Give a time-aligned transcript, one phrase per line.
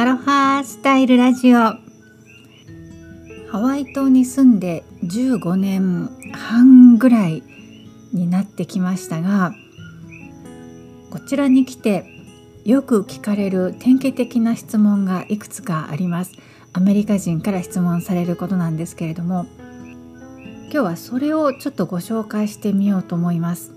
[0.00, 1.58] アロハスタイルラジオ。
[1.58, 1.78] ハ
[3.52, 7.42] ワイ島に住んで15年半ぐらい
[8.14, 9.52] になってきましたが
[11.10, 12.06] こちらに来て
[12.64, 16.32] よく聞かれる典型的な質問がいくつかあります。
[16.72, 19.44] アメリカ人から質問されることなんですけれども
[20.62, 23.74] 今日はそれをちょっとご紹介してみようと思います。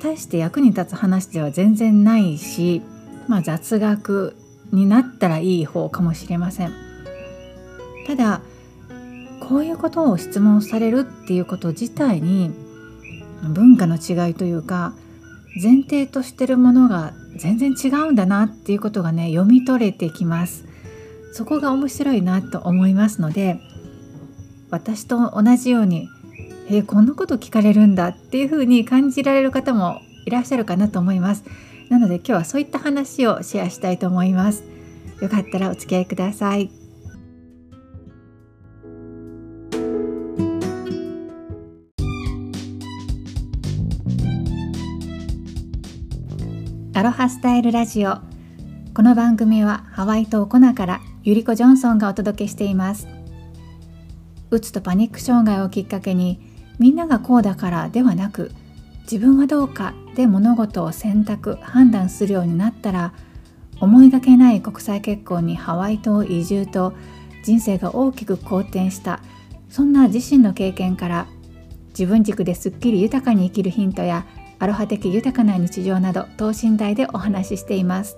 [0.00, 2.82] 大して役に立つ話では全然ないし、
[3.26, 4.36] まあ、雑学
[4.72, 6.72] になったらいい方かもしれません。
[8.06, 8.40] ただ
[9.40, 12.50] こういうことを質問されるっていうこと自体に
[13.42, 14.94] 文化の違いというか
[15.62, 20.64] 前提としてるものが全然違うんだなっていうことがね読み取れてきます。
[21.32, 23.60] そこが面白いなと思いますので
[24.70, 26.08] 私と同じように
[26.68, 31.44] えー、こんなこと聞かれるんだっていうふうに感じられる方もいらっしゃるかなと思います。
[31.88, 34.64] なので今日はそういった話をシェアしたいと思います。
[35.20, 36.70] よかったらお付き合いください。
[46.94, 48.16] アロハスタイルラジオ。
[48.94, 53.06] この番組はハワイ島コナからゆりこジョンソンがお届けしています。
[54.50, 56.40] うつとパニック障害をきっかけに
[56.78, 58.50] みんながこうだからではなく
[59.02, 63.12] 自分はどうかで物事を選択判断するようになったら
[63.80, 66.94] 思いがけない国際結婚にハワイ島移住と
[67.44, 69.20] 人生が大きく好転した
[69.68, 71.26] そんな自身の経験から
[71.90, 74.26] 自分軸ですっきり豊かに生きるヒントや
[74.58, 78.16] アロハ的豊かな日常など等身大でお話ししています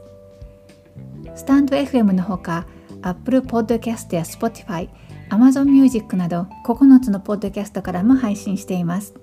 [1.35, 2.67] スタンド FM のほか
[3.03, 4.89] Apple Podcast や Spotify
[5.31, 9.15] Amazon Music など9つのポッドキャストからも配信しています。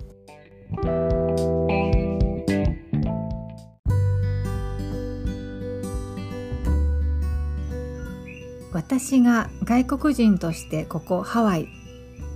[8.86, 11.68] 私が外国人としてここハワイ、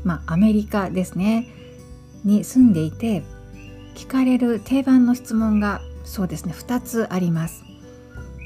[0.03, 1.47] まあ、アメリカですね
[2.25, 3.23] に住んでいて
[3.95, 7.63] 聞かれる定番の質問がそうですね2つあります。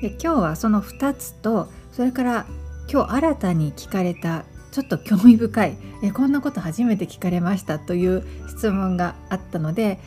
[0.02, 2.46] で今日はその2つとそれから
[2.92, 9.98] 今日新たに聞かれたちょっと興味深いえこんなこと初めて聞かれましたという質問があったので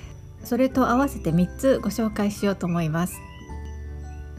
[0.44, 3.20] それと合わせて3つご紹介しようと思います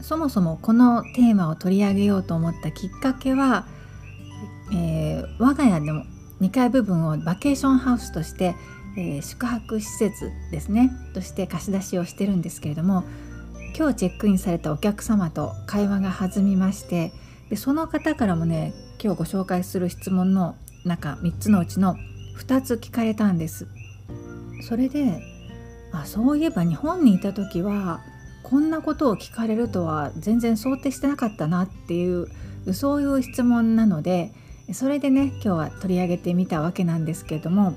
[0.01, 3.67] そもそもこのテーマを取り上げようと思ったきっかけは、
[4.71, 6.03] えー、我が家の
[6.41, 8.55] 2階部分をバケーションハウスとして、
[8.97, 13.03] えー、宿泊施設ですねとして貸し出しをしてるんですけれども
[13.77, 17.11] 今日チェックインされたお客様と会話が弾みまして
[17.49, 20.55] でその方からもね今日ご紹介する質問の
[20.85, 21.95] 中3つのうちの
[22.37, 23.67] 2つ聞かれたんです。
[24.61, 25.21] それで
[25.91, 28.01] あそういえば日本にいた時は
[28.49, 32.27] こんなことを聞かれるとは全然想定してなかったなっていう
[32.73, 34.33] そういう質問なので
[34.73, 37.75] それでね今日は取り上げてみたわけなんですけれども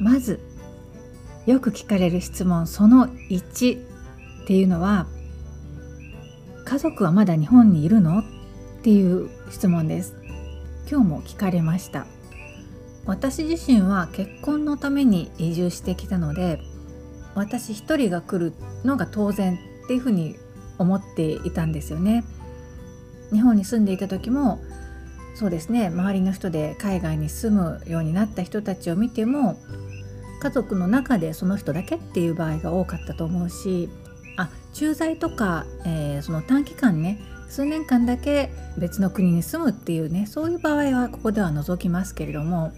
[0.00, 0.40] まず
[1.46, 3.78] よく聞かれる質問その1
[4.42, 5.06] っていうのは
[6.66, 8.24] 「家族はまだ日本にいるの?」っ
[8.82, 10.14] ていう質問です
[10.90, 12.06] 今日も聞かれました
[13.06, 16.60] 私自身は結婚のために移住してきたので
[17.34, 18.52] 私一人が来る
[18.84, 20.36] のが当然っていうふうに
[20.78, 22.24] 思っていたんですよね。
[23.32, 24.60] 日本に住んでいた時も
[25.34, 29.56] そうですね周りの人で海外に住むようになった人たちを見ても
[30.40, 33.88] 家族の中でその人だけっていう場合が多かったと思うし
[34.36, 42.72] あ駐在とか、えー、その短期間ね数年間だけ別の国に住むっていうねそういう場合はここでは除きますけれども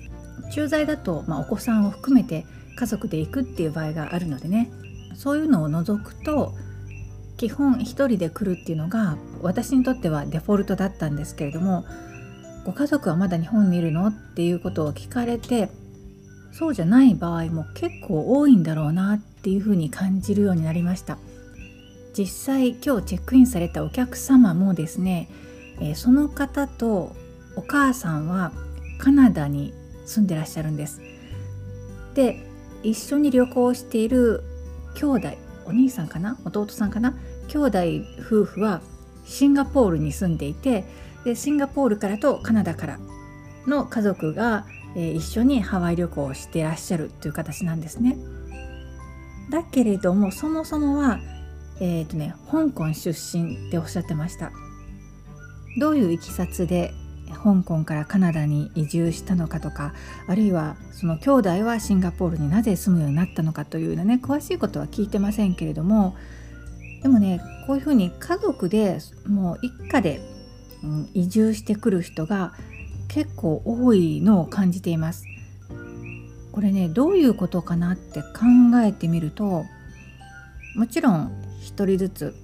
[0.52, 2.46] 駐在だと、まあ、お子さんを含めて
[2.76, 4.70] 家族で行くっていう場合があるのでね
[5.14, 6.52] そういうのを除くと
[7.36, 11.84] 基本1人で来るっていうのが私にとってはデフォルトだったんですけれども
[12.64, 14.06] ご家族はまだ日本にいるの？
[14.06, 15.68] っていうことを聞かれて
[16.52, 21.18] そうじゃない場合も結構多いんだろうなっていうふうに感じるようになりました。
[22.16, 25.30] 実際今日チェックインされたお客様もですね、
[25.80, 27.16] え、その方と
[27.56, 28.52] お母さんは
[28.98, 29.72] カナダに
[30.04, 31.00] 住んでらっしゃるんです。
[32.14, 32.51] で
[32.82, 34.42] 一緒に旅行している
[34.94, 35.28] 兄弟
[35.66, 36.38] お兄さんかな？
[36.44, 37.14] 弟さんかな？
[37.48, 37.78] 兄弟
[38.20, 38.80] 夫婦は
[39.24, 40.84] シンガポールに住んでいて
[41.24, 42.98] でシンガポールからとカナダから
[43.66, 48.16] の家族が、えー、一緒にハワイ旅行をしてらっしゃるという形なんですね。
[49.50, 51.20] だけれどもそもそもは
[51.80, 54.52] えーとね、香港出身っておっしゃってました。
[55.80, 56.92] どういういきさつで
[57.32, 59.94] 香港からカナダに移住したのかとか
[60.26, 66.16] あるいはその兄弟はシンガポールになぜ住むようになったのかというようなね詳しいことは聞いてませんけれども
[67.02, 70.20] でもねこういうふうに家族でもう一家で
[70.82, 72.52] うん、移住してくる人が
[73.08, 75.26] 結構多いのを感じています。
[76.50, 78.28] これねどういうことかなって考
[78.84, 79.64] えてみると
[80.76, 81.32] もちろん
[81.62, 82.34] 1人ずつ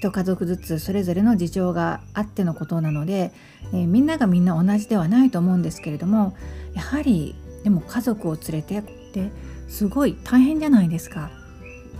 [0.00, 3.32] 1家族ずつそれぞれの事情があってのことなので、
[3.72, 6.36] えー、みんながみんな同じではないと思うんですけれども
[6.74, 8.82] やはりでも家族を連れてっ
[9.12, 9.30] て
[9.68, 11.30] すごい大変じゃないですか。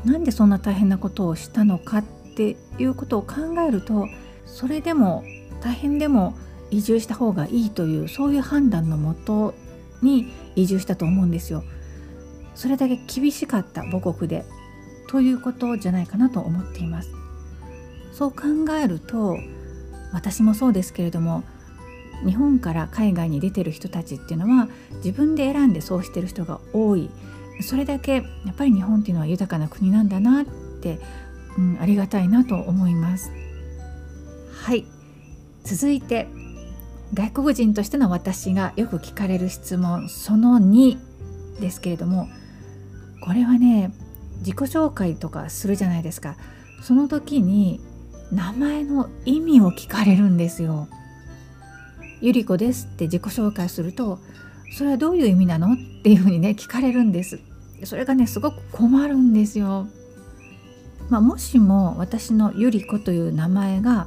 [0.05, 2.05] なんでそんな大変なことをしたのかっ
[2.37, 4.07] ていうことを考えると
[4.45, 5.25] それでも
[5.63, 6.37] 大変でも
[6.71, 9.55] 移住した方がいいというそういう判断のもと
[10.03, 11.65] に移住したと思うんですよ。
[12.55, 14.45] それだけ厳しかった母国で
[15.09, 17.24] ということじゃないかなと思っています。
[18.15, 18.43] そう考
[18.81, 19.37] えると
[20.13, 21.43] 私もそうですけれども
[22.25, 24.69] 日本から海外に出てる人たちっていうのは
[25.05, 27.11] 自分で選んでそうしてる人が多い。
[27.61, 28.23] それだけや
[28.53, 30.45] っぱり日本っていうのは豊かな国なんだなっ
[30.81, 30.99] て、
[31.57, 33.33] うん、ありがたいなと思います。
[34.63, 34.87] はい。
[35.65, 36.29] 続いて
[37.15, 42.29] 外国人としての私がよく聞かれる質問その2ですけれども
[43.23, 43.93] これはね
[44.39, 46.37] 自己紹介とかするじゃないですか。
[46.81, 47.81] その時に
[48.33, 50.89] 名前の意味を聞かれるんですよ。
[52.21, 54.19] ゆり子ですって自己紹介すると
[54.77, 57.39] それはどういう意味なのっていうふうにね聞かれるんです。
[57.85, 59.87] それがねすごく困るんですよ、
[61.11, 64.07] まあ、もしも私のゆり子という名前が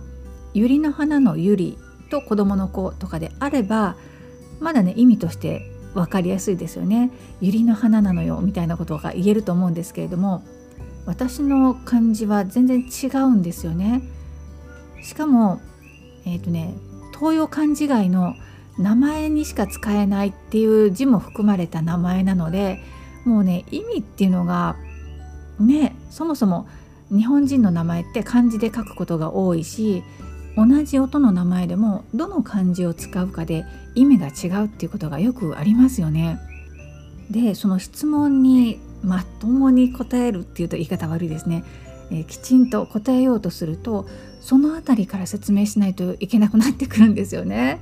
[0.54, 1.78] ゆりの花のゆり
[2.10, 3.96] と子供の子とかであれば
[4.60, 5.62] まだね意味として
[5.94, 7.12] 分かりやすいですよね。
[7.40, 10.44] ゆりの花なのよみたいなことが言えると思うんですけれども
[11.08, 14.04] 私の漢字は全然違うんですよね
[15.02, 15.62] しかも
[16.26, 16.76] えっ、ー、とね
[17.18, 18.36] 東洋漢字外の
[18.78, 22.80] 名前にしか使えないっていう字も含まれた名前なので
[23.26, 24.76] もうね意味っていうのが
[25.60, 26.68] ねそもそも
[27.10, 30.04] 日本人の名前って漢字で書くことが多いし
[30.58, 33.64] 同じ音の名前でもどの漢字を使うかで
[33.96, 36.40] 意味が違うっていうことがよくありますよね。
[37.30, 41.64] でその質問にまともに答えるっていうと言い方悪いですね。
[42.10, 44.08] えー、きちんと答えようとすると
[44.42, 47.80] その辺りから説明しないといけなくなってくるんですよね。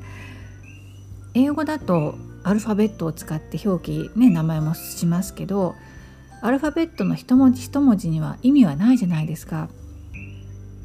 [1.33, 5.75] 英語だとアルファベットを使って表記ね名前もしますけど
[6.41, 9.69] アルファベットの一文字一文字には意味はないじゃないですか。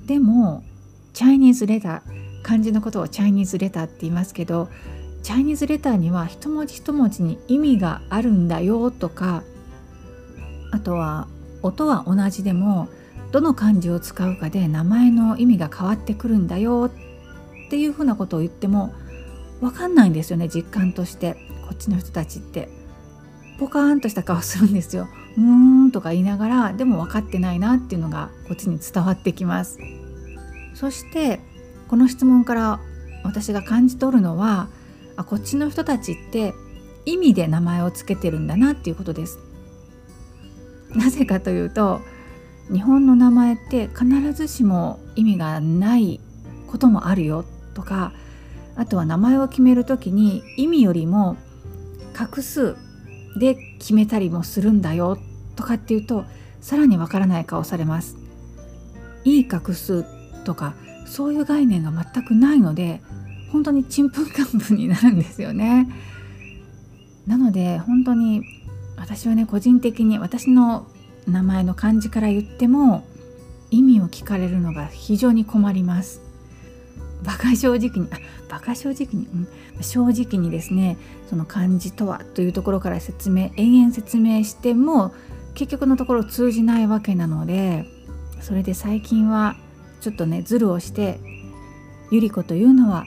[0.06, 0.64] でも
[1.12, 4.68] チャイニーズレター漢字のことをチャイニーズレターって言いますけど
[5.22, 9.44] チャイニーズレターには一文字一文字に意味があるんだよとか
[10.70, 11.28] あとは
[11.62, 12.88] 音は同じでも
[13.32, 16.90] どの漢字を使うかで名前の意味が変わってくるんだよ
[17.66, 18.92] っていうふうなことを言っても
[19.60, 21.36] 分かんないんですよね実感として。
[21.70, 22.68] こっちの人たちって。
[23.60, 25.06] ポカーンとした顔するんですよ
[25.36, 29.78] うーんとか言いながらでも分かってないなっていうのがこっちに伝わってきます。
[30.74, 31.40] そして
[31.88, 32.80] この質問から
[33.22, 34.68] 私が感じ取るのは
[35.16, 36.54] あこっちの人たちって
[37.04, 39.38] 意味で名前を付けてるんだなっていうことです。
[40.94, 42.00] なぜかというと
[42.72, 46.20] 日本の名前って必ずしも意味がない
[46.68, 47.44] こともあるよ
[47.74, 48.12] とか
[48.76, 51.36] あとは名前を決める時に意味よりも
[52.14, 52.76] 画数
[53.38, 55.18] で決めたりもするんだよ
[55.56, 56.24] とかっていうと
[56.60, 58.16] さらにわからない顔されます。
[59.24, 60.04] いい画数
[60.44, 60.74] とか
[61.06, 63.02] そういう概念が全くないので
[63.52, 65.88] 本当にちんぷんかんぷんになるんですよね。
[67.26, 68.42] なので本当に
[69.00, 70.86] 私はね個人的に私の
[71.26, 73.04] 名前の漢字から言っても
[73.70, 76.20] 意味を聞かれるのが非常に困ります。
[77.22, 80.96] 馬鹿正直にあ馬鹿正直に、うん、正直にですね
[81.28, 85.12] その漢字とはというところから説明延々説明しても
[85.54, 87.84] 結局のところ通じないわけなので
[88.40, 89.56] それで最近は
[90.00, 91.20] ちょっとねズルをして
[92.10, 93.04] 「ゆり子というのは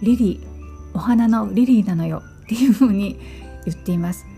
[0.00, 0.46] リリー
[0.94, 3.18] お花のリリーなのよ」っていうふうに
[3.64, 4.35] 言っています。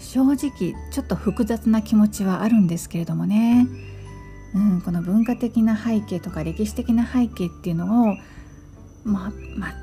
[0.00, 3.66] 正直ちょっと複雑な気持ちはあるんですけれどもね、
[4.54, 8.16] うん、この文化的な背景とか歴史的な背景っていうのを、
[9.04, 9.32] ま、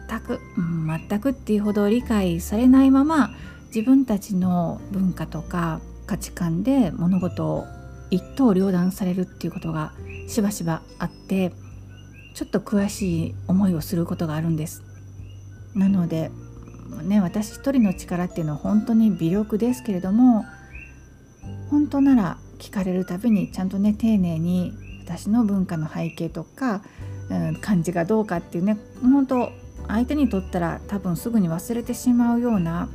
[0.10, 3.32] 全く、うん、全くっていうほど理解されないまま
[3.68, 7.66] 自分たちの文化とか価値観で物事を
[8.10, 9.94] 一刀両断されるっていうことが
[10.28, 11.52] しばしばあって
[12.34, 14.84] ちょっと詳しい思いをすることがあるんです。
[15.74, 16.32] なので
[17.04, 20.46] ね私一人の力っていうのは本当に微力ですけれども
[21.70, 24.74] 本当なら聞かれるたびにちゃんとね丁寧に
[25.06, 26.82] 私の文化の背景とか、
[27.30, 29.52] うん、漢字がどうかっていうね本当
[29.88, 32.90] 相手にとったら多分すぐに忘れてしまうような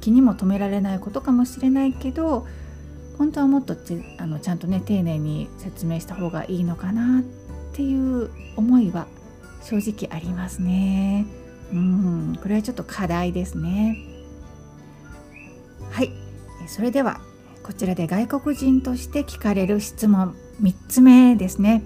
[0.00, 2.46] 気にも留められないことかもしれないけど
[3.18, 3.74] 本当はもっと
[4.18, 7.22] あのちゃんとね丁寧に説明した方がいいのかなっ
[7.74, 9.06] ていう思いは
[9.62, 11.26] 正直ありますね。
[11.72, 13.98] うんこれはちょっと課題ですね。
[15.90, 16.10] はい。
[16.68, 17.20] それでは
[17.62, 21.82] こちらで外国人として聞かれる質問3つ目ですね。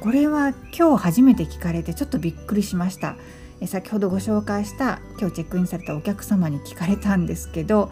[0.00, 3.16] これは今日初めて聞かれてちょっとびっくりしました。
[3.66, 7.90] 先ほどご紹介した今日チェックインされたお客様に聞かれたんですけど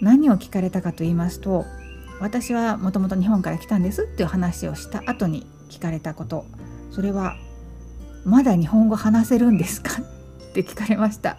[0.00, 1.66] 何を聞かれたかと言いますと
[2.18, 6.46] 私はもともと日本から来たんですっていう話をした後に聞かれたこと。
[6.90, 7.36] それは
[8.24, 9.90] 「まだ日本語話せるんですか?」
[10.60, 11.36] って聞かれました。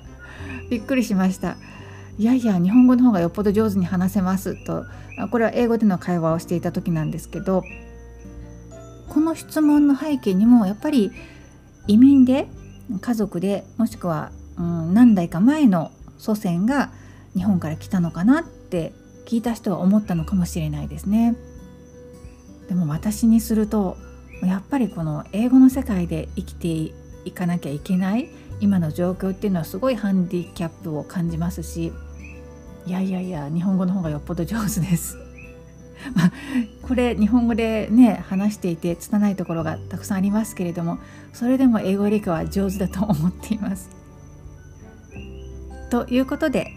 [0.69, 1.57] びっくりしました。
[2.19, 4.63] いやいや日本語の方がよっぽど上手に話せます。
[4.65, 4.86] と
[5.31, 7.63] これは英語での会話をしていた時なんですけど
[9.09, 11.12] この質問の背景にもやっぱり
[11.88, 12.47] 移民で
[13.01, 16.91] 家族でもしくは、うん、何代か前の祖先が
[17.36, 18.93] 日本から来たのかなって
[19.25, 21.36] 聞いた人は思ったのかもしれないですね。
[22.69, 23.97] でも私にすると
[24.43, 26.67] やっぱりこの英語の世界で生きて
[27.25, 31.93] いかなきゃいけない今の状況っていうのはすごいハンディキャップを感じますし
[32.85, 35.17] いやいやいや日本語の方がよっぽど上手です。
[36.15, 36.31] まあ、
[36.83, 40.99] これ日本語でね話していて拙いところがたくさんありますけれども
[41.33, 43.89] それでも英語理科は上手だと思っています。
[45.89, 46.71] ということで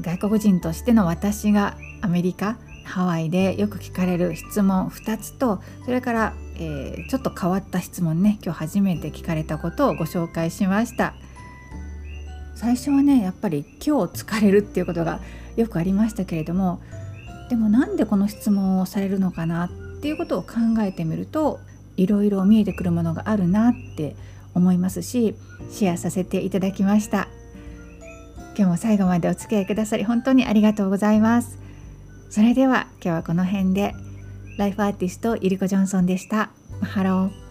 [0.00, 8.38] 外国人としての私がアメリカハワイでよく聞かれる質問2つとそれから、えー、ちょっと変わった質問ね。
[8.42, 11.14] 今日初めて聞かれたことをご紹介しました。
[12.58, 15.20] 最初はねやっぱり今日疲れるっていうことが
[15.54, 16.80] よくありましたけれども
[17.50, 21.60] でもなんでこの質問をされるのかなっていうことを考えてみると
[21.96, 24.16] いろいろ見えてくるものがあるなって
[24.54, 25.36] 思いますし
[25.70, 27.28] シェアさせていただきました。
[28.56, 31.60] 今日も最後までお付き合いくださり本当にありがとうございます。
[32.28, 34.07] それでは今日はこの辺で。
[34.58, 36.50] ライフアーティストゆりこジョンソンでした。
[36.80, 37.47] マハロー。